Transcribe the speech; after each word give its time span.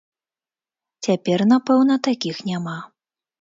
Цяпер, 1.07 1.43
напэўна, 1.53 1.99
такіх 2.09 2.41
няма. 2.49 2.75